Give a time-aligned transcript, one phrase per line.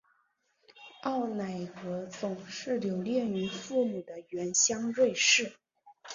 [1.03, 5.57] 奥乃格总是留恋于父母的原乡瑞士。